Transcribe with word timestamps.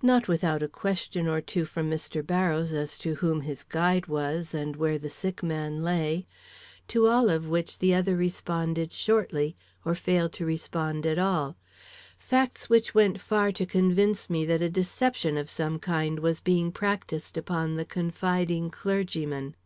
Not 0.00 0.28
without 0.28 0.62
a 0.62 0.68
question 0.68 1.26
or 1.26 1.40
two 1.40 1.64
from 1.64 1.90
Mr. 1.90 2.24
Barrows 2.24 2.72
as 2.72 2.96
to 2.98 3.16
whom 3.16 3.40
his 3.40 3.64
guide 3.64 4.06
was 4.06 4.54
and 4.54 4.76
where 4.76 4.96
the 4.96 5.10
sick 5.10 5.42
man 5.42 5.82
lay, 5.82 6.24
to 6.86 7.08
all 7.08 7.28
of 7.28 7.48
which 7.48 7.80
the 7.80 7.92
other 7.92 8.16
responded 8.16 8.92
shortly 8.92 9.56
or 9.84 9.96
failed 9.96 10.32
to 10.34 10.46
respond 10.46 11.04
at 11.04 11.18
all, 11.18 11.56
facts 12.16 12.70
which 12.70 12.94
went 12.94 13.20
far 13.20 13.50
to 13.50 13.66
convince 13.66 14.30
me 14.30 14.44
that 14.44 14.62
a 14.62 14.70
deception 14.70 15.36
of 15.36 15.50
some 15.50 15.80
kind 15.80 16.20
was 16.20 16.38
being 16.38 16.70
practised 16.70 17.36
upon 17.36 17.74
the 17.74 17.84
confiding 17.84 18.70
clergyman. 18.70 19.56